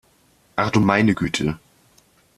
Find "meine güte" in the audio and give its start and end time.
0.79-1.59